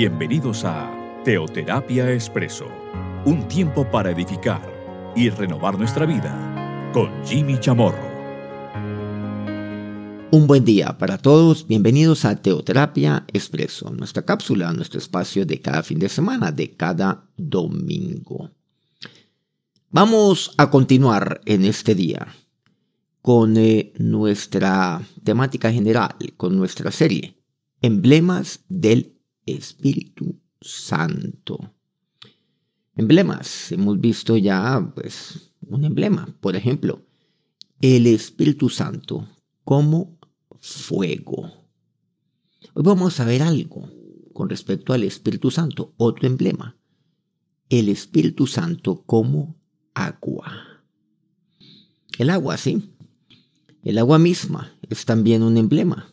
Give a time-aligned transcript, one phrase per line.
[0.00, 2.68] Bienvenidos a Teoterapia Expreso,
[3.24, 4.62] un tiempo para edificar
[5.16, 8.08] y renovar nuestra vida con Jimmy Chamorro.
[10.30, 15.82] Un buen día para todos, bienvenidos a Teoterapia Expreso, nuestra cápsula, nuestro espacio de cada
[15.82, 18.52] fin de semana, de cada domingo.
[19.90, 22.28] Vamos a continuar en este día
[23.20, 27.34] con eh, nuestra temática general, con nuestra serie,
[27.80, 29.17] Emblemas del
[29.52, 31.74] Espíritu Santo.
[32.96, 37.06] Emblemas, hemos visto ya pues un emblema, por ejemplo,
[37.80, 39.28] el Espíritu Santo
[39.64, 40.18] como
[40.60, 41.52] fuego.
[42.74, 43.88] Hoy vamos a ver algo
[44.32, 46.76] con respecto al Espíritu Santo, otro emblema,
[47.68, 49.56] el Espíritu Santo como
[49.94, 50.82] agua.
[52.18, 52.94] El agua, sí.
[53.84, 56.12] El agua misma es también un emblema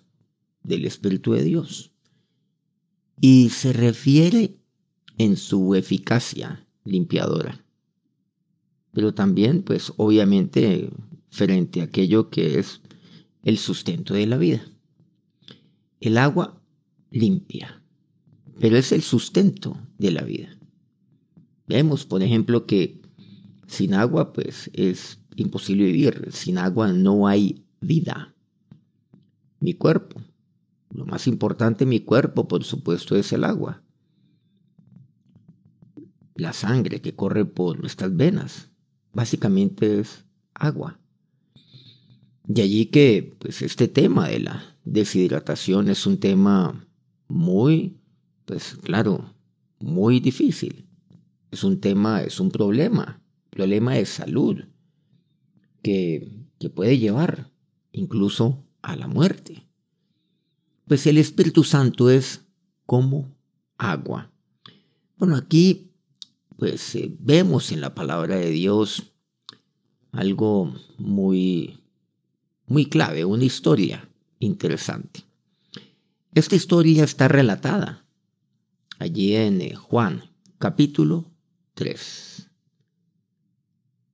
[0.63, 1.94] del Espíritu de Dios.
[3.19, 4.57] Y se refiere
[5.17, 7.63] en su eficacia limpiadora.
[8.91, 10.89] Pero también, pues obviamente,
[11.29, 12.81] frente a aquello que es
[13.43, 14.65] el sustento de la vida.
[15.99, 16.61] El agua
[17.11, 17.81] limpia,
[18.59, 20.57] pero es el sustento de la vida.
[21.67, 23.01] Vemos, por ejemplo, que
[23.67, 26.29] sin agua, pues es imposible vivir.
[26.31, 28.35] Sin agua no hay vida.
[29.59, 30.21] Mi cuerpo.
[30.95, 33.83] Lo más importante en mi cuerpo, por supuesto, es el agua.
[36.35, 38.69] La sangre que corre por nuestras venas.
[39.13, 40.99] Básicamente es agua.
[42.43, 46.87] De allí que pues, este tema de la deshidratación es un tema
[47.27, 47.97] muy,
[48.45, 49.33] pues claro,
[49.79, 50.87] muy difícil.
[51.51, 53.21] Es un tema, es un problema
[53.55, 54.65] problema de salud
[55.81, 57.51] que, que puede llevar
[57.93, 59.64] incluso a la muerte.
[60.87, 62.41] Pues el Espíritu Santo es
[62.85, 63.35] como
[63.77, 64.31] agua.
[65.17, 65.91] Bueno, aquí
[66.57, 69.11] pues eh, vemos en la palabra de Dios
[70.11, 71.79] algo muy
[72.67, 74.09] muy clave, una historia
[74.39, 75.23] interesante.
[76.33, 78.05] Esta historia está relatada
[78.99, 80.23] allí en eh, Juan
[80.57, 81.25] capítulo
[81.73, 82.35] 3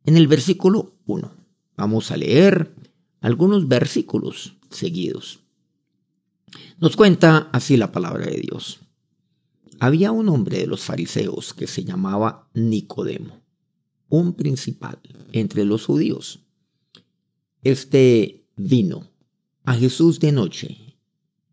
[0.05, 1.31] en el versículo 1.
[1.77, 2.73] Vamos a leer
[3.21, 5.39] algunos versículos seguidos.
[6.79, 8.79] Nos cuenta así la palabra de Dios.
[9.79, 13.41] Había un hombre de los fariseos que se llamaba Nicodemo,
[14.09, 15.00] un principal
[15.31, 16.45] entre los judíos.
[17.63, 19.09] Este vino
[19.63, 20.97] a Jesús de noche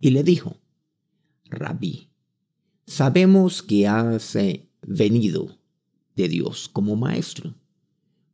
[0.00, 0.56] y le dijo,
[1.46, 2.10] Rabí,
[2.86, 5.58] sabemos que has eh, venido
[6.16, 7.54] de Dios como maestro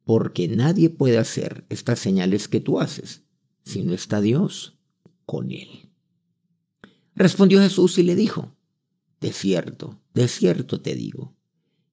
[0.05, 3.23] porque nadie puede hacer estas señales que tú haces
[3.65, 4.79] si no está Dios
[5.25, 5.91] con él.
[7.15, 8.57] Respondió Jesús y le dijo,
[9.21, 11.35] De cierto, de cierto te digo,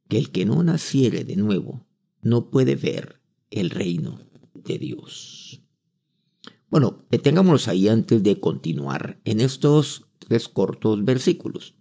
[0.07, 1.85] que el que no naciere de nuevo
[2.21, 4.19] no puede ver el reino
[4.53, 5.61] de Dios.
[6.69, 11.75] Bueno, detengámonos ahí antes de continuar en estos tres cortos versículos.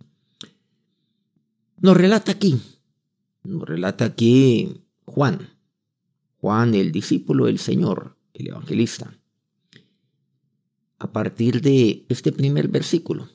[1.80, 2.60] Nos relata aquí,
[3.44, 5.48] nos relata aquí Juan,
[6.38, 9.19] Juan, el discípulo del Señor, el evangelista.
[11.00, 13.28] A partir de este primer versículo,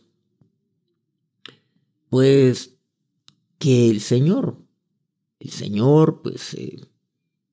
[2.09, 2.78] pues
[3.59, 4.58] que el Señor,
[5.40, 6.80] el Señor, pues eh,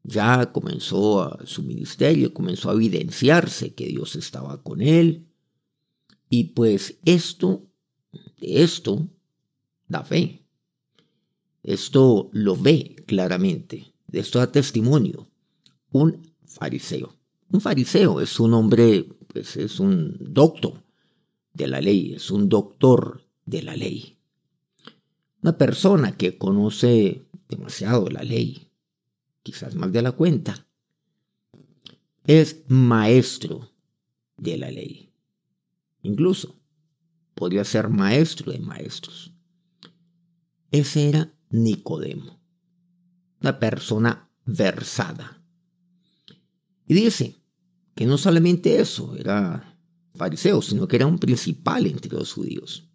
[0.04, 5.26] ya comenzó a, su ministerio, comenzó a evidenciarse que Dios estaba con él.
[6.28, 7.66] Y pues esto,
[8.40, 9.08] de esto,
[9.88, 10.46] da fe.
[11.62, 13.94] Esto lo ve claramente.
[14.06, 15.28] De esto da testimonio
[15.92, 17.14] un fariseo.
[17.50, 20.82] Un fariseo es un hombre, pues es un doctor
[21.52, 24.18] de la ley, es un doctor de la ley.
[25.42, 28.70] Una persona que conoce demasiado la ley,
[29.42, 30.66] quizás más de la cuenta,
[32.24, 33.70] es maestro
[34.36, 35.10] de la ley.
[36.02, 36.60] Incluso
[37.34, 39.32] podría ser maestro de maestros.
[40.70, 42.40] Ese era Nicodemo,
[43.40, 45.42] una persona versada
[46.86, 47.41] y dice
[48.06, 49.78] no solamente eso era
[50.14, 52.88] fariseo, sino que era un principal entre los judíos.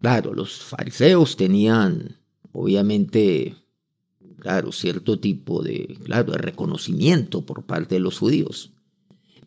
[0.00, 2.18] Claro, los fariseos tenían,
[2.52, 3.56] obviamente,
[4.38, 8.72] claro, cierto tipo de, claro, de reconocimiento por parte de los judíos.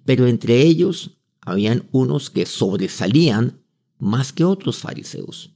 [0.05, 3.61] Pero entre ellos habían unos que sobresalían
[3.97, 5.51] más que otros fariseos.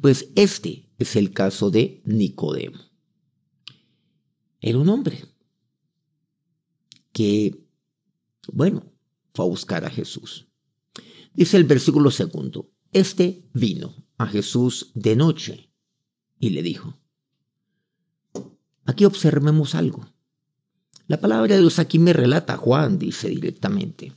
[0.00, 2.78] Pues este es el caso de Nicodemo.
[4.60, 5.24] Era un hombre
[7.18, 7.66] que,
[8.52, 8.92] bueno,
[9.34, 10.46] fue a buscar a Jesús.
[11.34, 15.68] Dice el versículo segundo, este vino a Jesús de noche
[16.38, 16.96] y le dijo,
[18.84, 20.06] aquí observemos algo.
[21.08, 24.12] La palabra de Dios aquí me relata, Juan dice directamente,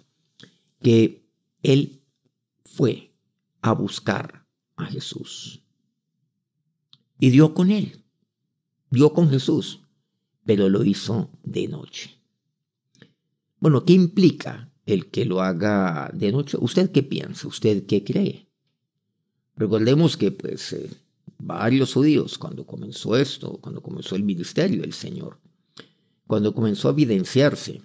[0.80, 1.28] que
[1.64, 2.04] él
[2.66, 3.16] fue
[3.64, 4.46] a buscar
[4.76, 5.64] a Jesús
[7.18, 8.06] y dio con él,
[8.92, 9.80] dio con Jesús,
[10.46, 12.21] pero lo hizo de noche.
[13.62, 16.58] Bueno, ¿qué implica el que lo haga de noche?
[16.60, 17.48] ¿Usted qué piensa?
[17.48, 18.48] ¿Usted qué cree?
[19.56, 20.90] Recordemos que pues eh,
[21.38, 25.40] varios judíos cuando comenzó esto, cuando comenzó el ministerio del Señor,
[26.26, 27.84] cuando comenzó a evidenciarse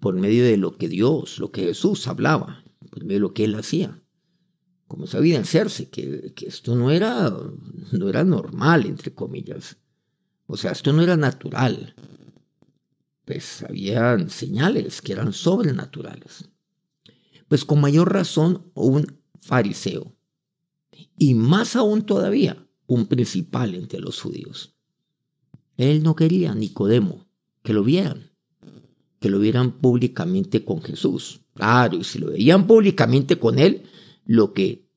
[0.00, 3.44] por medio de lo que Dios, lo que Jesús hablaba, por medio de lo que
[3.44, 4.02] él hacía,
[4.86, 7.30] comenzó a evidenciarse que, que esto no era,
[7.92, 9.76] no era normal, entre comillas.
[10.46, 11.94] O sea, esto no era natural.
[13.28, 16.48] Pues habían señales que eran sobrenaturales.
[17.46, 20.16] Pues con mayor razón un fariseo,
[21.18, 24.74] y más aún todavía un principal entre los judíos.
[25.76, 27.26] Él no quería, Nicodemo,
[27.62, 28.30] que lo vieran,
[29.20, 31.42] que lo vieran públicamente con Jesús.
[31.52, 33.82] Claro, y si lo veían públicamente con él,
[34.24, 34.88] lo que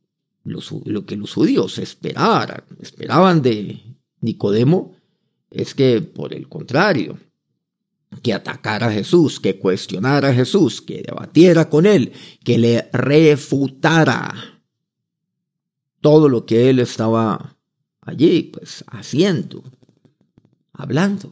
[0.45, 4.95] los, lo que los judíos esperaran, esperaban de Nicodemo,
[5.49, 7.19] es que por el contrario,
[8.21, 12.11] que atacara a Jesús, que cuestionara a Jesús, que debatiera con él,
[12.43, 14.61] que le refutara
[16.01, 17.57] todo lo que él estaba
[18.01, 19.63] allí, pues haciendo,
[20.73, 21.31] hablando,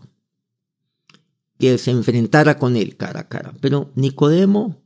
[1.57, 3.53] que se enfrentara con él cara a cara.
[3.59, 4.81] Pero Nicodemo,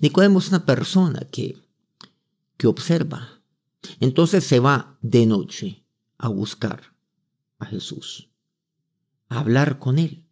[0.00, 1.56] Nicodemo es una persona que,
[2.56, 3.42] que observa.
[4.00, 5.84] Entonces se va de noche
[6.16, 6.94] a buscar
[7.58, 8.30] a Jesús,
[9.28, 10.23] a hablar con él,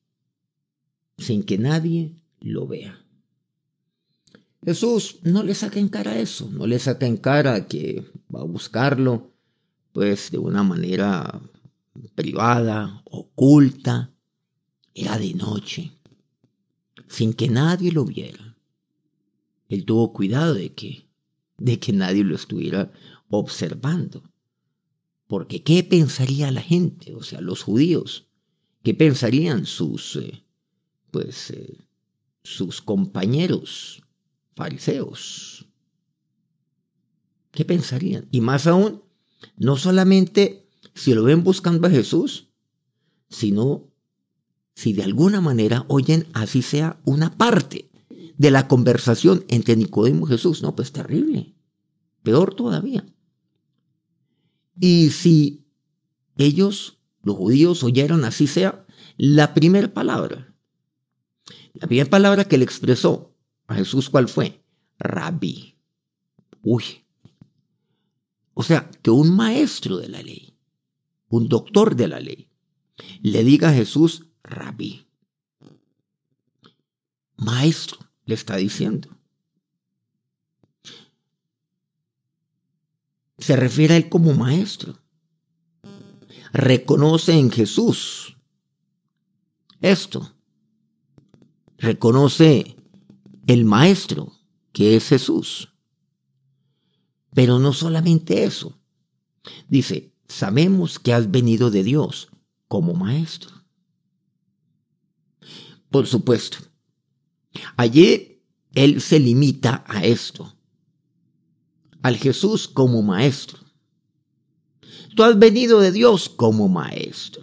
[1.22, 2.98] sin que nadie lo vea.
[4.64, 8.44] Jesús no le saca en cara eso, no le saca en cara que va a
[8.44, 9.32] buscarlo,
[9.92, 11.40] pues de una manera
[12.14, 14.12] privada, oculta,
[14.94, 15.92] era de noche,
[17.08, 18.56] sin que nadie lo viera.
[19.68, 21.08] Él tuvo cuidado de que,
[21.58, 22.92] de que nadie lo estuviera
[23.30, 24.22] observando.
[25.26, 27.14] Porque ¿qué pensaría la gente?
[27.14, 28.26] O sea, los judíos.
[28.82, 30.44] ¿Qué pensarían sus, eh,
[31.12, 31.78] pues, eh,
[32.42, 34.02] sus compañeros
[34.56, 35.68] fariseos.
[37.52, 38.26] ¿Qué pensarían?
[38.32, 39.02] Y más aún,
[39.56, 42.48] no solamente si lo ven buscando a Jesús,
[43.28, 43.92] sino
[44.74, 47.90] si de alguna manera oyen así sea una parte
[48.38, 50.62] de la conversación entre Nicodemo y Jesús.
[50.62, 51.54] No, pues terrible.
[52.22, 53.04] Peor todavía.
[54.80, 55.66] Y si
[56.36, 58.86] ellos, los judíos, oyeron así sea
[59.18, 60.51] la primera palabra,
[61.74, 63.34] la primera palabra que le expresó
[63.66, 64.62] a Jesús, ¿cuál fue?
[64.98, 65.76] Rabí.
[66.62, 67.04] Uy.
[68.54, 70.54] O sea, que un maestro de la ley,
[71.28, 72.48] un doctor de la ley,
[73.22, 75.06] le diga a Jesús, rabí.
[77.36, 79.08] Maestro, le está diciendo.
[83.38, 84.98] Se refiere a él como maestro.
[86.52, 88.36] Reconoce en Jesús
[89.82, 90.34] esto.
[91.82, 92.76] Reconoce
[93.48, 94.32] el Maestro,
[94.70, 95.74] que es Jesús.
[97.34, 98.78] Pero no solamente eso.
[99.68, 102.28] Dice, sabemos que has venido de Dios
[102.68, 103.50] como Maestro.
[105.90, 106.58] Por supuesto,
[107.76, 108.40] allí
[108.74, 110.54] Él se limita a esto,
[112.00, 113.58] al Jesús como Maestro.
[115.16, 117.42] Tú has venido de Dios como Maestro.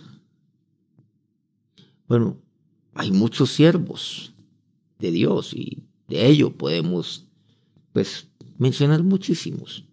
[2.08, 2.42] Bueno,
[3.00, 4.34] hay muchos siervos
[5.00, 7.30] de Dios y de ello podemos,
[7.94, 8.28] pues,
[8.58, 9.86] mencionar muchísimos.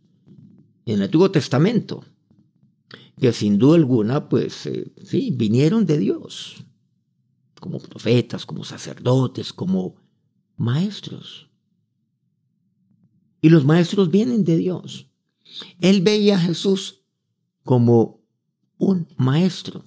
[0.87, 2.05] En el Antiguo Testamento,
[3.21, 6.65] que sin duda alguna, pues, eh, sí, vinieron de Dios,
[7.61, 9.95] como profetas, como sacerdotes, como
[10.57, 11.49] maestros.
[13.41, 15.07] Y los maestros vienen de Dios.
[15.81, 17.05] Él veía a Jesús
[17.63, 18.21] como
[18.79, 19.85] un maestro,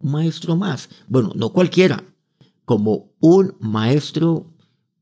[0.00, 0.88] un maestro más.
[1.06, 2.02] Bueno, no cualquiera,
[2.66, 4.52] como un maestro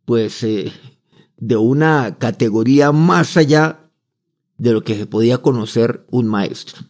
[0.04, 0.72] pues eh,
[1.36, 3.90] de una categoría más allá
[4.58, 6.82] de lo que se podía conocer un maestro.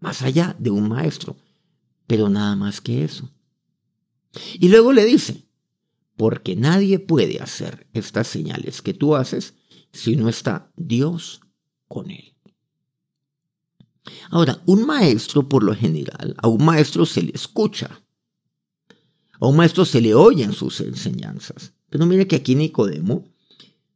[0.00, 1.36] Más allá de un maestro,
[2.06, 3.30] pero nada más que eso.
[4.54, 5.46] Y luego le dice,
[6.16, 9.54] porque nadie puede hacer estas señales que tú haces
[9.92, 11.40] si no está Dios
[11.88, 12.34] con él.
[14.30, 18.03] Ahora, un maestro por lo general, a un maestro se le escucha,
[19.40, 21.72] a un maestro se le oyen sus enseñanzas.
[21.90, 23.28] Pero mire que aquí Nicodemo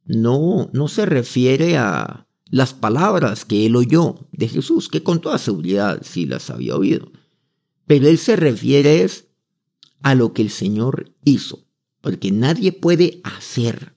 [0.04, 5.38] no, no se refiere a las palabras que él oyó de Jesús, que con toda
[5.38, 7.12] seguridad sí las había oído.
[7.86, 9.06] Pero él se refiere
[10.02, 11.66] a lo que el Señor hizo,
[12.00, 13.94] porque nadie puede hacer.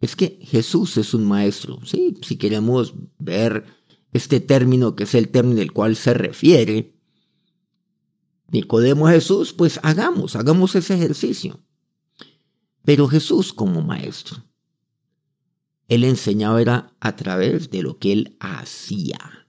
[0.00, 3.64] Es que Jesús es un maestro, sí, si queremos ver
[4.12, 6.99] este término que es el término al cual se refiere
[8.50, 11.60] Nicodemo Jesús, pues hagamos, hagamos ese ejercicio.
[12.84, 14.42] Pero Jesús como maestro,
[15.86, 19.48] él enseñaba a través de lo que él hacía.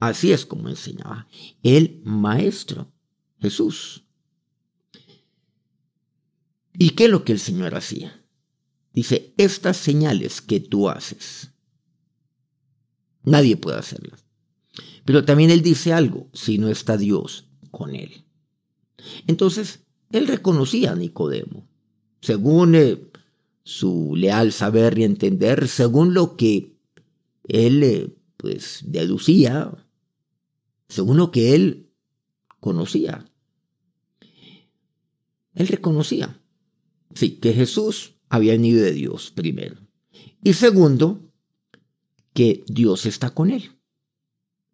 [0.00, 1.28] Así es como enseñaba.
[1.62, 2.92] El maestro,
[3.40, 4.04] Jesús.
[6.74, 8.24] ¿Y qué es lo que el Señor hacía?
[8.92, 11.50] Dice, estas señales que tú haces,
[13.22, 14.24] nadie puede hacerlas.
[15.04, 18.24] Pero también él dice algo, si no está Dios con él.
[19.26, 19.80] Entonces,
[20.12, 21.66] él reconocía a Nicodemo,
[22.20, 23.10] según eh,
[23.64, 26.76] su leal saber y entender, según lo que
[27.48, 29.72] él eh, pues deducía,
[30.88, 31.90] según lo que él
[32.60, 33.26] conocía.
[35.54, 36.40] Él reconocía,
[37.14, 39.76] sí, que Jesús había venido de Dios primero.
[40.44, 41.20] Y segundo,
[42.32, 43.72] que Dios está con él.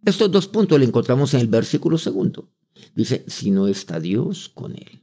[0.05, 2.49] Estos dos puntos los encontramos en el versículo segundo.
[2.95, 5.03] Dice, si no está Dios con él.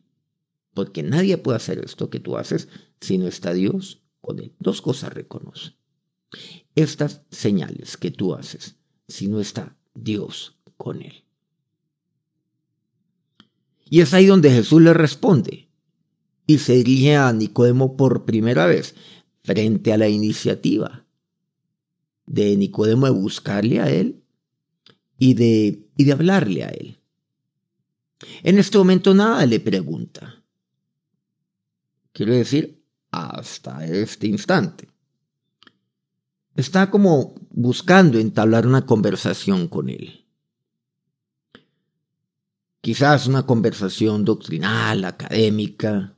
[0.73, 2.67] Porque nadie puede hacer esto que tú haces
[2.99, 4.53] si no está Dios con él.
[4.59, 5.75] Dos cosas reconoce.
[6.75, 8.75] Estas señales que tú haces
[9.07, 11.23] si no está Dios con él.
[13.89, 15.69] Y es ahí donde Jesús le responde
[16.47, 18.95] y se dirige a Nicodemo por primera vez
[19.43, 21.05] frente a la iniciativa
[22.25, 24.23] de Nicodemo de buscarle a él
[25.17, 26.99] y de, y de hablarle a él.
[28.43, 30.43] En este momento nada le pregunta.
[32.11, 32.81] Quiero decir,
[33.11, 34.87] hasta este instante.
[36.55, 40.25] Está como buscando entablar una conversación con él.
[42.79, 46.15] Quizás una conversación doctrinal, académica,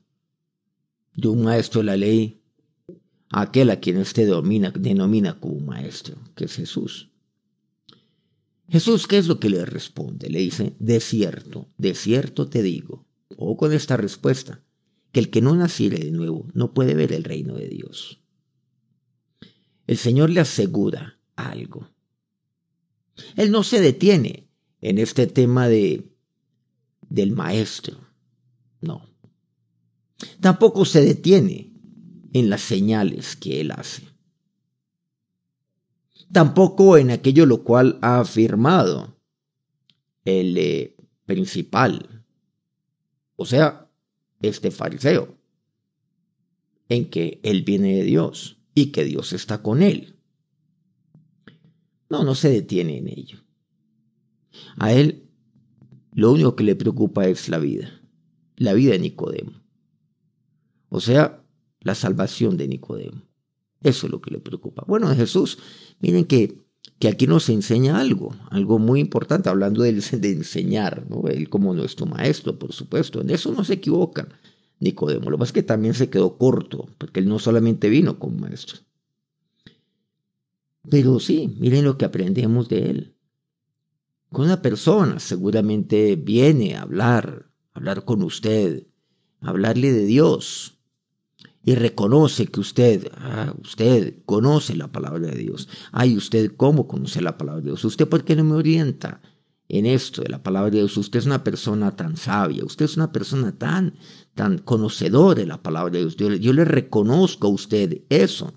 [1.16, 2.44] de un maestro de la ley,
[3.32, 7.10] aquel a quien este denomina, denomina como maestro, que es Jesús.
[8.70, 10.30] Jesús, ¿qué es lo que le responde?
[10.30, 13.06] Le dice, de cierto, de cierto te digo,
[13.38, 14.62] o con esta respuesta,
[15.12, 18.22] que el que no naciere de nuevo no puede ver el reino de Dios.
[19.86, 21.90] El Señor le asegura algo.
[23.38, 24.50] Él no se detiene
[24.82, 26.12] en este tema de
[27.10, 27.98] del maestro.
[28.82, 29.10] No.
[30.42, 31.72] Tampoco se detiene
[32.34, 34.07] en las señales que él hace
[36.32, 39.18] tampoco en aquello lo cual ha afirmado
[40.26, 42.26] el eh, principal,
[43.36, 43.90] o sea,
[44.42, 45.38] este fariseo,
[46.90, 50.16] en que él viene de Dios y que Dios está con él.
[52.10, 53.40] No, no se detiene en ello.
[54.78, 55.30] A él
[56.14, 58.02] lo único que le preocupa es la vida,
[58.56, 59.62] la vida de Nicodemo.
[60.90, 61.44] O sea,
[61.82, 63.22] la salvación de Nicodemo.
[63.82, 64.84] Eso es lo que le preocupa.
[64.88, 65.60] Bueno, Jesús,
[66.00, 66.64] miren que,
[67.00, 71.28] que aquí nos enseña algo, algo muy importante, hablando de, de enseñar, ¿no?
[71.28, 74.28] Él como nuestro maestro, por supuesto, en eso no se equivoca
[74.80, 75.30] Nicodemo.
[75.30, 78.80] Lo que que también se quedó corto, porque él no solamente vino como maestro.
[80.90, 83.16] Pero sí, miren lo que aprendemos de él.
[84.32, 88.88] Con una persona seguramente viene a hablar, hablar con usted,
[89.42, 90.77] hablarle de Dios,
[91.68, 95.68] y reconoce que usted, ah, usted conoce la palabra de Dios.
[95.92, 97.84] Ay, usted cómo conoce la palabra de Dios.
[97.84, 99.20] Usted por qué no me orienta
[99.68, 100.96] en esto de la palabra de Dios.
[100.96, 103.96] Usted es una persona tan sabia, usted es una persona tan,
[104.34, 106.16] tan conocedora de la palabra de Dios.
[106.16, 108.54] Yo, yo le reconozco a usted eso,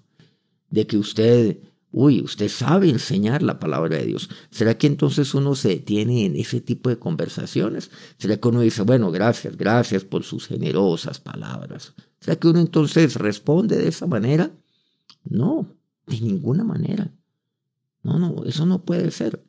[0.68, 1.58] de que usted
[1.92, 4.30] Uy, usted sabe enseñar la palabra de Dios.
[4.52, 7.90] ¿Será que entonces uno se detiene en ese tipo de conversaciones?
[8.18, 11.92] ¿Será que uno dice, bueno, gracias, gracias por sus generosas palabras?
[12.20, 14.50] ¿Será que uno entonces responde de esa manera?
[15.24, 15.66] No,
[16.06, 17.10] de ninguna manera.
[18.02, 19.44] No, no, eso no puede ser.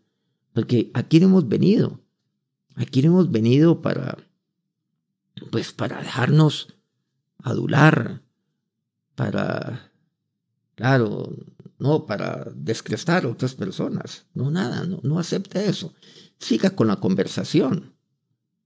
[0.53, 1.99] Porque aquí hemos venido.
[2.75, 4.17] Aquí hemos venido para,
[5.51, 6.73] pues para dejarnos
[7.39, 8.21] adular,
[9.15, 9.91] para,
[10.75, 11.35] claro,
[11.77, 14.25] no para descrestar a otras personas.
[14.33, 15.93] No, nada, no, no acepte eso.
[16.39, 17.93] Siga con la conversación.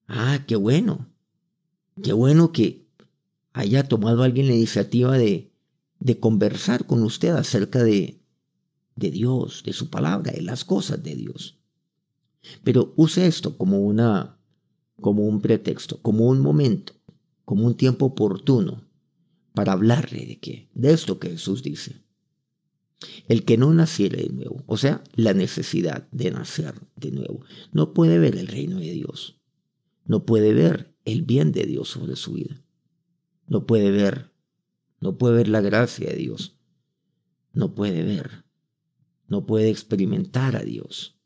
[0.08, 1.08] Ah, qué bueno.
[2.04, 2.85] Qué bueno que
[3.56, 5.54] haya tomado alguien la iniciativa de,
[6.00, 8.22] de conversar con usted acerca de,
[8.96, 11.58] de Dios, de su palabra, de las cosas de Dios.
[12.66, 14.38] Pero use esto como una
[15.02, 16.94] como un pretexto, como un momento,
[17.44, 18.88] como un tiempo oportuno
[19.54, 22.02] para hablarle de qué, de esto que Jesús dice.
[23.28, 27.94] El que no naciere de nuevo, o sea, la necesidad de nacer de nuevo, no
[27.94, 29.40] puede ver el reino de Dios,
[30.06, 32.65] no puede ver el bien de Dios sobre su vida,
[33.48, 34.32] no puede ver,
[35.00, 36.58] no puede ver la gracia de Dios,
[37.54, 38.46] no puede ver,
[39.28, 41.20] no puede experimentar a Dios,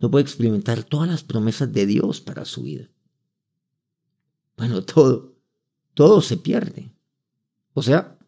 [0.00, 2.90] no puede experimentar todas las promesas de Dios para su vida.
[4.56, 5.36] Bueno, todo,
[5.94, 6.92] todo se pierde.
[7.74, 8.18] O sea,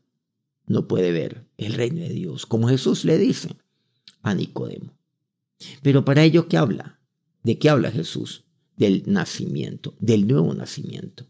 [0.66, 3.56] no puede ver el reino de Dios, como Jesús le dice
[4.22, 4.92] a Nicodemo.
[5.82, 7.00] Pero para ello, ¿qué habla?
[7.42, 8.44] ¿De qué habla Jesús?
[8.76, 11.26] Del nacimiento, del nuevo nacimiento.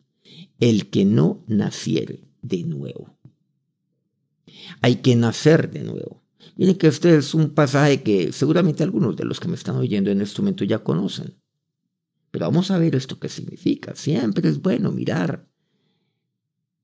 [0.61, 3.17] El que no naciere de nuevo.
[4.81, 6.23] Hay que nacer de nuevo.
[6.57, 10.11] Miren que este es un pasaje que seguramente algunos de los que me están oyendo
[10.11, 11.37] en este momento ya conocen.
[12.31, 13.95] Pero vamos a ver esto qué significa.
[13.95, 15.49] Siempre es bueno mirar,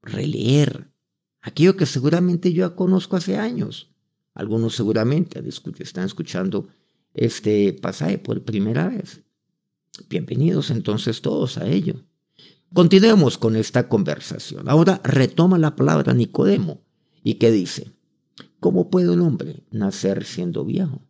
[0.03, 0.91] releer
[1.41, 3.91] aquello que seguramente yo ya conozco hace años.
[4.33, 5.43] Algunos seguramente
[5.79, 6.69] están escuchando
[7.13, 9.23] este pasaje por primera vez.
[10.09, 12.05] Bienvenidos entonces todos a ello.
[12.75, 14.69] Continuemos con esta conversación.
[14.69, 16.83] Ahora retoma la palabra Nicodemo.
[17.23, 17.93] ¿Y qué dice?
[18.59, 21.01] ¿Cómo puede un hombre nacer siendo viejo?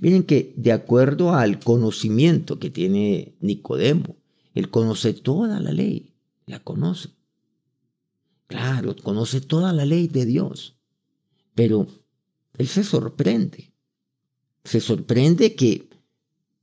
[0.00, 4.16] Miren que de acuerdo al conocimiento que tiene Nicodemo,
[4.54, 6.14] él conoce toda la ley,
[6.46, 7.10] la conoce.
[8.48, 10.76] Claro, conoce toda la ley de Dios,
[11.54, 11.86] pero
[12.58, 13.72] él se sorprende.
[14.64, 15.88] Se sorprende que,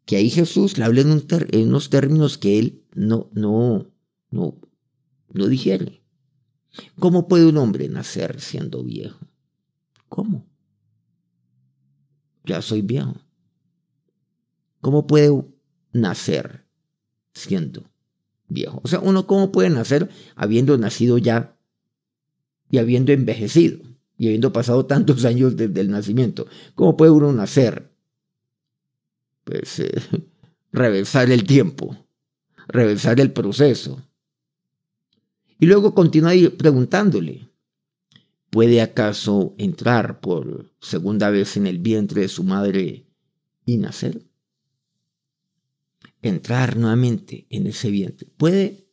[0.06, 3.92] que ahí Jesús le hable en, unos términos que él no, no,
[4.32, 4.60] no,
[5.32, 6.02] no digiere.
[7.00, 9.28] ¿Cómo puede un hombre nacer siendo viejo?
[10.10, 10.46] ¿Cómo?
[12.46, 13.16] ya soy viejo.
[14.82, 15.50] ¿Cómo puedo
[15.94, 16.66] nacer
[17.34, 17.90] siendo
[18.48, 18.82] viejo?
[18.84, 21.58] O sea, uno cómo puede nacer habiendo nacido ya
[22.70, 23.80] y habiendo envejecido
[24.18, 26.48] y habiendo pasado tantos años desde el nacimiento.
[26.76, 27.92] ¿Cómo puede uno nacer?
[29.46, 29.92] Pues eh,
[30.72, 32.03] reversar el tiempo,
[32.68, 34.02] reversar el proceso.
[35.60, 37.54] Y luego continúa preguntándole,
[38.54, 43.08] ¿Puede acaso entrar por segunda vez en el vientre de su madre
[43.66, 44.28] y nacer?
[46.22, 48.30] Entrar nuevamente en ese vientre.
[48.38, 48.86] ¿Puede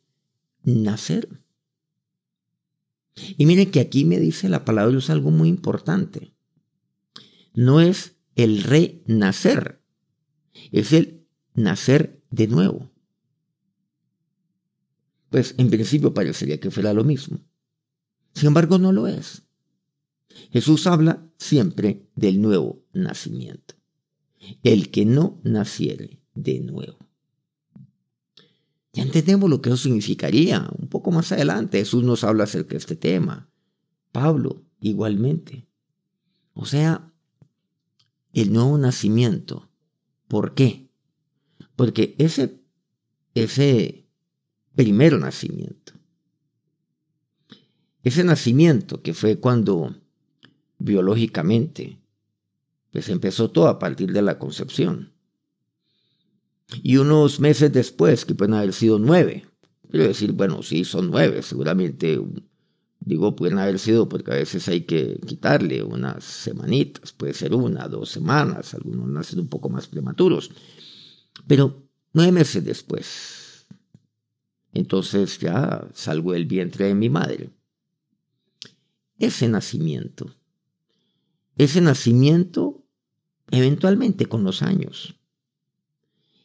[0.62, 1.42] nacer?
[3.36, 6.32] Y miren que aquí me dice la palabra es algo muy importante.
[7.52, 9.82] No es el renacer,
[10.72, 12.90] es el nacer de nuevo.
[15.30, 17.40] Pues en principio parecería que fuera lo mismo.
[18.34, 19.42] Sin embargo, no lo es.
[20.52, 23.74] Jesús habla siempre del nuevo nacimiento.
[24.62, 26.98] El que no naciere de nuevo.
[28.92, 30.68] Ya entendemos lo que eso significaría.
[30.76, 33.50] Un poco más adelante Jesús nos habla acerca de este tema.
[34.10, 35.68] Pablo igualmente.
[36.54, 37.12] O sea,
[38.32, 39.70] el nuevo nacimiento.
[40.26, 40.90] ¿Por qué?
[41.76, 42.60] Porque ese,
[43.34, 44.09] ese
[44.74, 45.92] primer nacimiento,
[48.02, 49.94] ese nacimiento que fue cuando
[50.80, 51.98] biológicamente.
[52.90, 55.12] Pues empezó todo a partir de la concepción.
[56.82, 59.46] Y unos meses después, que pueden haber sido nueve,
[59.90, 62.20] quiero decir, bueno, sí, son nueve, seguramente,
[63.00, 67.88] digo, pueden haber sido porque a veces hay que quitarle unas semanitas, puede ser una,
[67.88, 70.52] dos semanas, algunos nacen un poco más prematuros,
[71.48, 73.39] pero nueve meses después,
[74.72, 77.50] entonces ya salgo del vientre de mi madre.
[79.18, 80.34] Ese nacimiento
[81.60, 82.86] ese nacimiento
[83.50, 85.16] eventualmente con los años.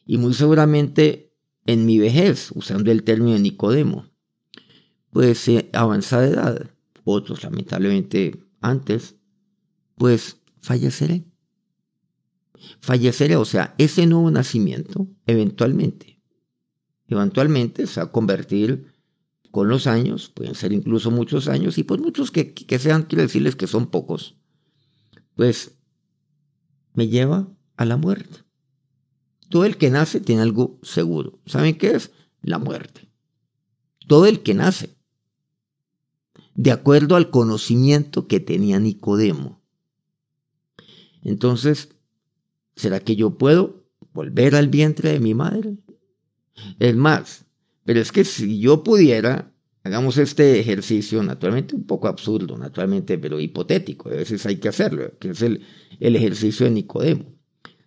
[0.04, 1.32] Y muy seguramente
[1.64, 4.04] en mi vejez, usando el término de Nicodemo,
[5.10, 6.70] pues eh, avanzada edad,
[7.04, 9.16] otros lamentablemente antes,
[9.96, 11.24] pues falleceré.
[12.80, 16.15] Falleceré, o sea, ese nuevo nacimiento, eventualmente,
[17.08, 18.86] eventualmente se va a convertir
[19.50, 23.22] con los años, pueden ser incluso muchos años, y pues muchos que, que sean, quiero
[23.22, 24.36] decirles que son pocos,
[25.34, 25.72] pues
[26.94, 28.40] me lleva a la muerte.
[29.48, 31.38] Todo el que nace tiene algo seguro.
[31.46, 32.10] ¿Saben qué es?
[32.42, 33.08] La muerte.
[34.06, 34.96] Todo el que nace.
[36.54, 39.62] De acuerdo al conocimiento que tenía Nicodemo.
[41.22, 41.90] Entonces,
[42.76, 45.76] ¿será que yo puedo volver al vientre de mi madre?
[46.78, 47.44] Es más,
[47.84, 49.52] pero es que si yo pudiera,
[49.86, 54.08] Hagamos este ejercicio, naturalmente un poco absurdo, naturalmente, pero hipotético.
[54.08, 55.60] A veces hay que hacerlo, que es el,
[56.00, 57.26] el ejercicio de Nicodemo.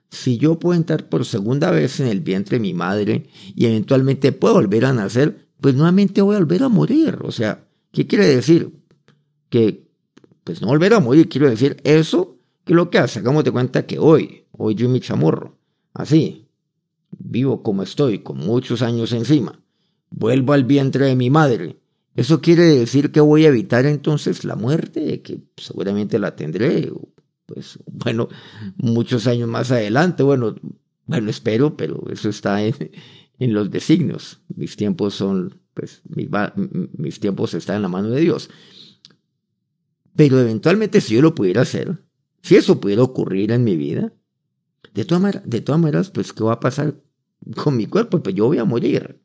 [0.09, 4.31] Si yo puedo entrar por segunda vez en el vientre de mi madre y eventualmente
[4.31, 7.17] puedo volver a nacer, pues nuevamente voy a volver a morir.
[7.21, 8.71] O sea, ¿qué quiere decir?
[9.49, 9.85] Que
[10.45, 13.19] pues no volver a morir, quiero decir, eso, que lo que hace?
[13.19, 15.57] Hagamos de cuenta que hoy, hoy yo mi chamorro,
[15.93, 16.47] así,
[17.17, 19.61] vivo como estoy, con muchos años encima,
[20.09, 21.79] vuelvo al vientre de mi madre.
[22.15, 26.91] Eso quiere decir que voy a evitar entonces la muerte, que seguramente la tendré,
[27.45, 28.29] pues bueno,
[28.77, 30.55] muchos años más adelante, bueno,
[31.05, 32.75] bueno, espero, pero eso está en,
[33.39, 34.41] los designios.
[34.53, 38.49] Mis tiempos son, pues, mis tiempos están en la mano de Dios.
[40.15, 41.97] Pero eventualmente si yo lo pudiera hacer,
[42.41, 44.13] si eso pudiera ocurrir en mi vida,
[44.93, 46.95] de todas de todas maneras pues, ¿qué va a pasar
[47.55, 48.21] con mi cuerpo?
[48.21, 49.19] Pues yo voy a morir.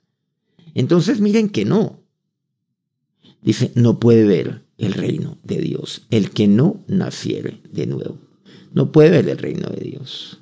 [0.74, 2.00] Entonces miren que no.
[3.42, 8.18] Dice, no puede ver el reino de Dios el que no naciere de nuevo.
[8.72, 10.40] No puede ver el reino de Dios.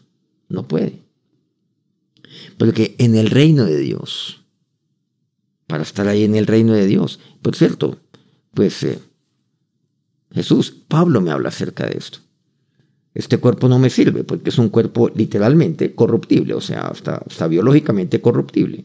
[0.48, 1.00] No puede.
[2.58, 4.44] Porque en el reino de Dios,
[5.66, 7.98] para estar ahí en el reino de Dios, por cierto,
[8.54, 8.98] pues eh,
[10.32, 12.20] Jesús, Pablo me habla acerca de esto.
[13.14, 18.20] Este cuerpo no me sirve porque es un cuerpo literalmente corruptible, o sea, está, biológicamente
[18.20, 18.84] corruptible.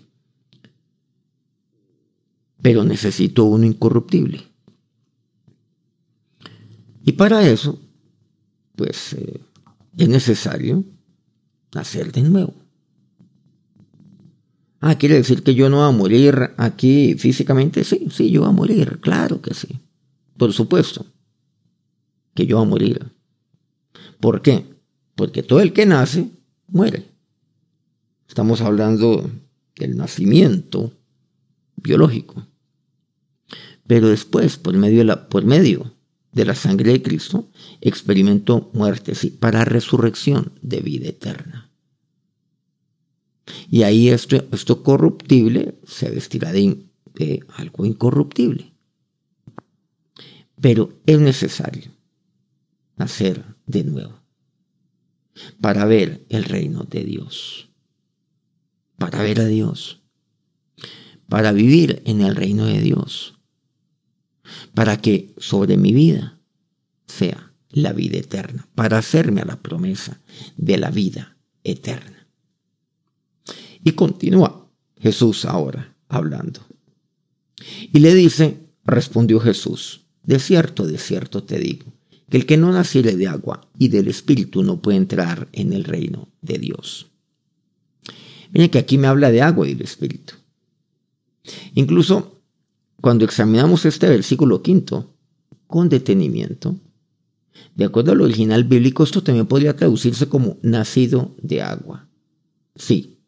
[2.61, 4.43] Pero necesito uno incorruptible.
[7.03, 7.79] Y para eso,
[8.75, 9.39] pues eh,
[9.97, 10.83] es necesario
[11.73, 12.53] nacer de nuevo.
[14.81, 17.83] Ah, quiere decir que yo no voy a morir aquí físicamente.
[17.83, 19.79] Sí, sí, yo voy a morir, claro que sí.
[20.37, 21.05] Por supuesto
[22.35, 23.16] que yo voy a morir.
[24.19, 24.65] ¿Por qué?
[25.15, 26.29] Porque todo el que nace
[26.67, 27.05] muere.
[28.27, 29.29] Estamos hablando
[29.75, 30.91] del nacimiento
[31.75, 32.45] biológico.
[33.85, 35.93] Pero después, por medio de la, por medio
[36.33, 37.47] de la sangre de Cristo,
[37.79, 41.71] experimento muerte, para resurrección de vida eterna.
[43.69, 48.73] Y ahí esto, esto corruptible se vestirá de algo incorruptible.
[50.59, 51.96] Pero es necesario
[52.97, 54.21] nacer de nuevo
[55.61, 57.69] para ver el reino de Dios,
[58.97, 60.01] para ver a Dios,
[61.29, 63.39] para vivir en el reino de Dios,
[64.73, 66.39] para que sobre mi vida
[67.05, 70.21] sea la vida eterna, para hacerme a la promesa
[70.55, 72.27] de la vida eterna.
[73.83, 76.61] Y continúa Jesús ahora hablando.
[77.91, 81.96] Y le dice, respondió Jesús, de cierto, de cierto te digo,
[82.29, 85.83] que el que no naciere de agua y del Espíritu no puede entrar en el
[85.83, 87.07] reino de Dios.
[88.51, 90.33] Miren que aquí me habla de agua y del Espíritu.
[91.73, 92.41] Incluso
[93.01, 95.13] cuando examinamos este versículo quinto
[95.67, 96.79] con detenimiento,
[97.75, 102.07] de acuerdo al original bíblico, esto también podría traducirse como nacido de agua.
[102.75, 103.19] Sí,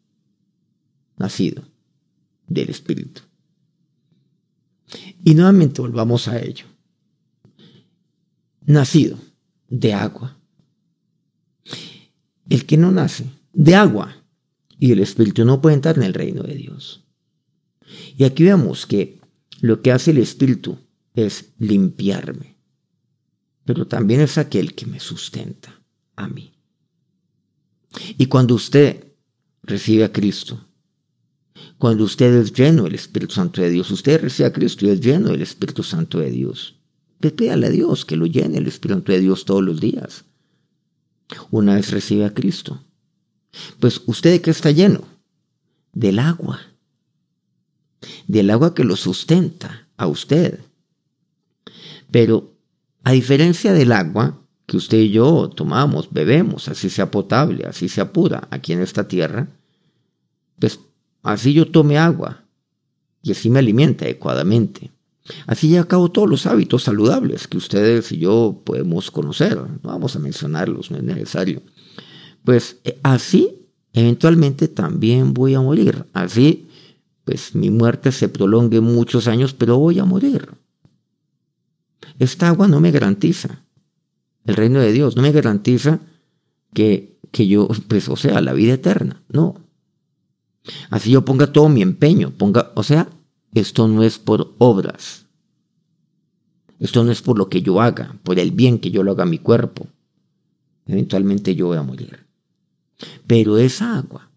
[1.16, 1.62] nacido
[2.46, 3.22] del Espíritu.
[5.24, 6.66] Y nuevamente volvamos a ello.
[8.66, 9.18] Nacido
[9.68, 10.36] de agua.
[12.48, 14.16] El que no nace de agua
[14.78, 17.04] y el Espíritu no puede entrar en el reino de Dios.
[18.16, 19.20] Y aquí vemos que
[19.60, 20.78] lo que hace el Espíritu
[21.14, 22.56] es limpiarme,
[23.64, 25.82] pero también es aquel que me sustenta
[26.16, 26.52] a mí.
[28.16, 29.12] Y cuando usted
[29.62, 30.66] recibe a Cristo,
[31.78, 35.00] cuando usted es lleno del Espíritu Santo de Dios, usted recibe a Cristo y es
[35.00, 36.79] lleno del Espíritu Santo de Dios.
[37.20, 40.24] Pues pídale a Dios que lo llene el Espíritu de Dios todos los días.
[41.50, 42.82] Una vez recibe a Cristo.
[43.78, 45.02] Pues usted qué está lleno?
[45.92, 46.60] Del agua.
[48.26, 50.60] Del agua que lo sustenta a usted.
[52.10, 52.54] Pero
[53.04, 58.12] a diferencia del agua que usted y yo tomamos, bebemos, así sea potable, así sea
[58.12, 59.48] pura, aquí en esta tierra,
[60.58, 60.78] pues
[61.22, 62.44] Así yo tome agua
[63.22, 64.90] y así me alimenta adecuadamente.
[65.46, 69.56] Así ya acabo todos los hábitos saludables que ustedes y yo podemos conocer.
[69.56, 71.62] No vamos a mencionarlos, no es necesario.
[72.44, 76.06] Pues eh, así, eventualmente también voy a morir.
[76.12, 76.68] Así,
[77.24, 80.48] pues mi muerte se prolongue muchos años, pero voy a morir.
[82.18, 83.64] Esta agua no me garantiza
[84.44, 86.00] el reino de Dios, no me garantiza
[86.74, 89.22] que, que yo, pues, o sea, la vida eterna.
[89.28, 89.56] No,
[90.90, 93.08] Así yo ponga todo mi empeño, ponga, o sea,
[93.54, 95.19] esto no es por obras.
[96.80, 99.22] Esto no es por lo que yo haga, por el bien que yo lo haga
[99.22, 99.86] a mi cuerpo.
[100.86, 102.26] Eventualmente yo voy a morir.
[103.26, 104.30] Pero esa agua,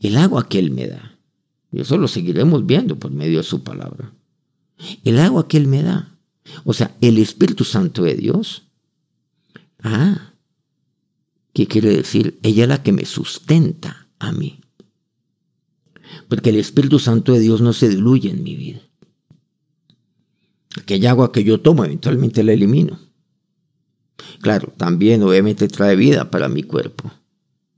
[0.00, 1.18] el agua que Él me da,
[1.70, 4.12] y eso lo seguiremos viendo por medio de su palabra,
[5.04, 6.16] el agua que Él me da,
[6.64, 8.62] o sea, el Espíritu Santo de Dios,
[9.82, 10.32] ah,
[11.52, 12.38] ¿qué quiere decir?
[12.42, 14.60] Ella es la que me sustenta a mí
[16.28, 18.80] porque el Espíritu Santo de Dios no se diluye en mi vida.
[20.76, 22.98] Aquella agua que yo tomo eventualmente la elimino.
[24.40, 27.10] Claro, también obviamente trae vida para mi cuerpo.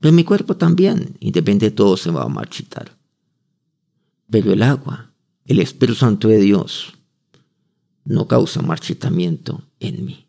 [0.01, 2.97] Pero mi cuerpo también, de todo, se va a marchitar.
[4.31, 5.13] Pero el agua,
[5.47, 6.95] el Espíritu Santo de Dios,
[8.05, 10.29] no causa marchitamiento en mí.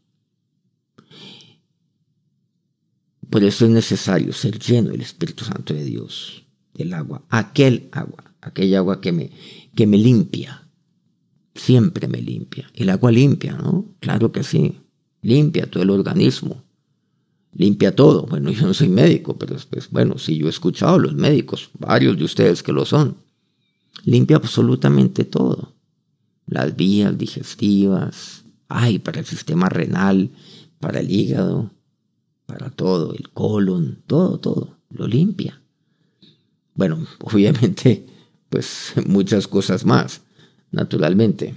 [3.30, 8.34] Por eso es necesario ser lleno del Espíritu Santo de Dios, del agua, aquel agua,
[8.42, 9.32] aquella agua que me,
[9.76, 10.59] que me limpia,
[11.56, 12.70] siempre me limpia.
[12.74, 13.86] El agua limpia, ¿no?
[14.00, 14.80] Claro que sí,
[15.22, 16.64] limpia todo el organismo,
[17.54, 18.26] limpia todo.
[18.26, 21.70] Bueno, yo no soy médico, pero pues, bueno, sí, yo he escuchado a los médicos,
[21.78, 23.18] varios de ustedes que lo son.
[24.06, 25.74] Limpia absolutamente todo.
[26.46, 30.30] Las vías digestivas, ay, para el sistema renal,
[30.80, 31.72] para el hígado,
[32.46, 35.62] para todo, el colon, todo, todo, lo limpia.
[36.74, 38.06] Bueno, obviamente,
[38.50, 40.22] pues muchas cosas más,
[40.72, 41.56] naturalmente.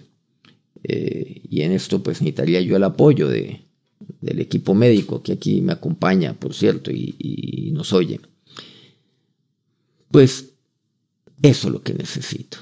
[0.82, 3.62] Eh, y en esto pues necesitaría yo el apoyo de,
[4.20, 8.20] del equipo médico que aquí me acompaña, por cierto, y, nos oye.
[10.10, 10.50] Pues
[11.42, 12.58] eso es lo que necesito.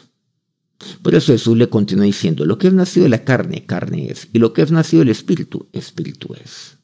[1.03, 4.29] Por eso Jesús le continúa diciendo, lo que es nacido de la carne, carne es,
[4.33, 6.79] y lo que es nacido del espíritu, espíritu es.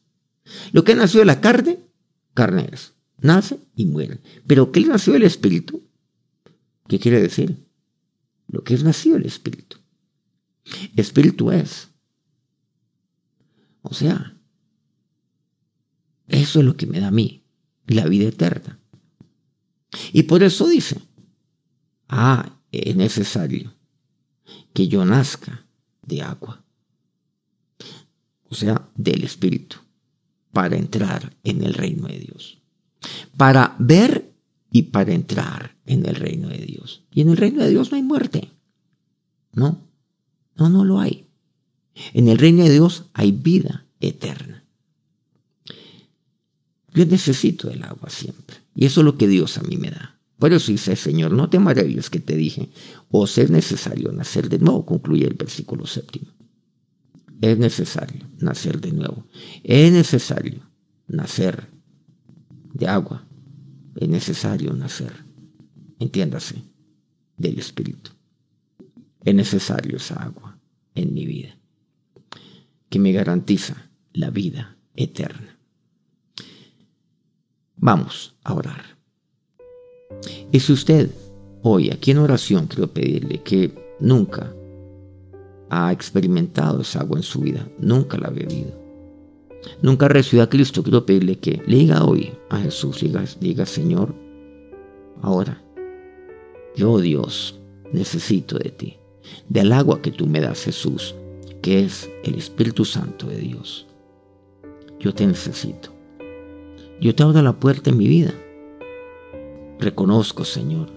[0.71, 1.79] Lo que es nacido de la carne,
[2.33, 2.93] carne es.
[3.19, 4.19] Nace y muere.
[4.45, 5.81] Pero ¿qué es nacido del espíritu?
[6.87, 7.55] ¿Qué quiere decir?
[8.47, 9.77] Lo que es nacido del espíritu.
[10.95, 11.89] Espíritu es.
[13.81, 14.37] O sea,
[16.27, 17.43] eso es lo que me da a mí
[17.87, 18.79] la vida eterna.
[20.11, 20.99] Y por eso dice,
[22.09, 23.73] ah, es necesario
[24.73, 25.65] que yo nazca
[26.01, 26.63] de agua,
[28.49, 29.77] o sea, del Espíritu,
[30.51, 32.61] para entrar en el reino de Dios,
[33.35, 34.26] para ver
[34.71, 37.03] y para entrar en el reino de Dios.
[37.11, 38.51] Y en el reino de Dios no hay muerte,
[39.53, 39.81] no,
[40.55, 41.27] no, no lo hay.
[42.13, 44.63] En el reino de Dios hay vida eterna.
[46.93, 48.57] Yo necesito el agua siempre.
[48.75, 50.19] Y eso es lo que Dios a mí me da.
[50.39, 52.69] Por eso dice, Señor, no te maravilles que te dije,
[53.09, 56.31] os es necesario nacer de nuevo, concluye el versículo séptimo.
[57.41, 59.25] Es necesario nacer de nuevo.
[59.63, 60.61] Es necesario
[61.07, 61.67] nacer
[62.73, 63.26] de agua.
[63.97, 65.11] Es necesario nacer,
[65.99, 66.61] entiéndase,
[67.35, 68.11] del Espíritu.
[69.23, 70.57] Es necesario esa agua
[70.93, 71.57] en mi vida,
[72.89, 75.57] que me garantiza la vida eterna.
[77.75, 78.97] Vamos a orar.
[80.51, 81.11] Y si usted
[81.63, 84.53] hoy aquí en oración quiero pedirle que nunca
[85.69, 88.86] ha experimentado esa agua en su vida, nunca la ha bebido,
[89.81, 93.65] nunca ha recibido a Cristo, quiero pedirle que le diga hoy a Jesús, diga, diga
[93.65, 94.13] Señor,
[95.21, 95.61] ahora,
[96.75, 97.59] yo Dios
[97.91, 98.97] necesito de ti,
[99.49, 101.15] del agua que tú me das Jesús,
[101.61, 103.87] que es el Espíritu Santo de Dios.
[104.99, 105.89] Yo te necesito.
[106.99, 108.33] Yo te abro la puerta en mi vida.
[109.79, 110.89] Reconozco, Señor,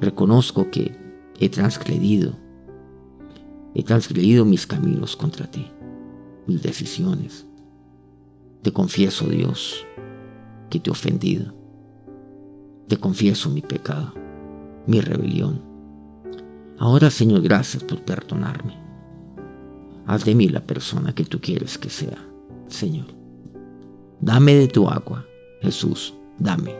[0.00, 0.96] reconozco que
[1.40, 2.36] he transgredido,
[3.74, 5.66] he transgredido mis caminos contra ti,
[6.46, 7.46] mis decisiones.
[8.62, 9.86] Te confieso, Dios,
[10.68, 11.54] que te he ofendido.
[12.88, 14.12] Te confieso mi pecado,
[14.86, 15.62] mi rebelión.
[16.78, 18.78] Ahora, Señor, gracias por perdonarme.
[20.06, 22.18] Haz de mí la persona que tú quieres que sea,
[22.68, 23.06] Señor.
[24.20, 25.24] Dame de tu agua,
[25.62, 26.74] Jesús, dame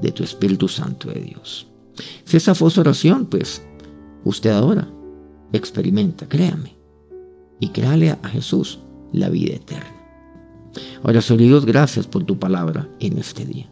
[0.00, 1.66] de tu Espíritu Santo de Dios.
[2.24, 3.62] Si esa fue su oración, pues
[4.24, 4.88] usted ahora
[5.52, 6.76] experimenta, créame,
[7.58, 8.78] y créale a Jesús
[9.12, 9.99] la vida eterna.
[11.02, 13.70] Ahora, Señor Dios, gracias por tu palabra en este día.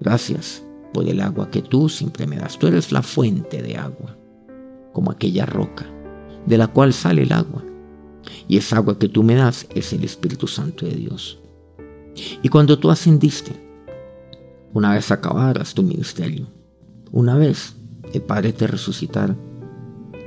[0.00, 2.58] Gracias por el agua que tú siempre me das.
[2.58, 4.16] Tú eres la fuente de agua,
[4.92, 5.86] como aquella roca
[6.46, 7.62] de la cual sale el agua.
[8.46, 11.38] Y esa agua que tú me das es el Espíritu Santo de Dios.
[12.42, 13.52] Y cuando tú ascendiste,
[14.72, 16.46] una vez acabaras tu ministerio,
[17.12, 17.74] una vez
[18.12, 19.36] el Padre te resucitara,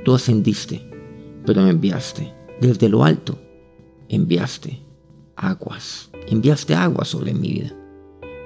[0.04, 0.88] tú ascendiste,
[1.44, 3.38] pero me enviaste desde lo alto,
[4.08, 4.80] enviaste
[5.36, 7.76] aguas, enviaste aguas sobre mi vida,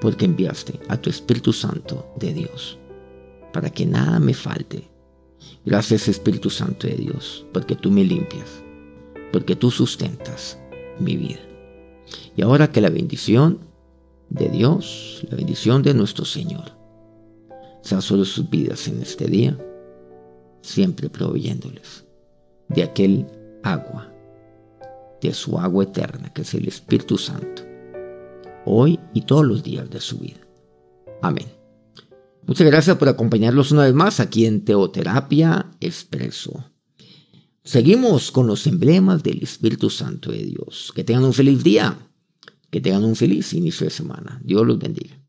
[0.01, 2.79] porque enviaste a tu Espíritu Santo de Dios,
[3.53, 4.88] para que nada me falte.
[5.64, 8.62] Gracias Espíritu Santo de Dios, porque tú me limpias,
[9.33, 10.59] porque tú sustentas
[10.99, 11.40] mi vida.
[12.37, 13.59] Y ahora que la bendición
[14.29, 16.72] de Dios, la bendición de nuestro Señor,
[17.83, 19.59] sea sobre sus vidas en este día,
[20.62, 22.05] siempre proveyéndoles
[22.68, 23.27] de aquel
[23.62, 24.12] agua,
[25.20, 27.62] de su agua eterna, que es el Espíritu Santo,
[28.64, 30.40] hoy y todos los días de su vida.
[31.22, 31.46] Amén.
[32.46, 36.70] Muchas gracias por acompañarnos una vez más aquí en Teoterapia Expreso.
[37.64, 40.92] Seguimos con los emblemas del Espíritu Santo de Dios.
[40.94, 41.98] Que tengan un feliz día,
[42.70, 44.40] que tengan un feliz inicio de semana.
[44.44, 45.20] Dios los bendiga.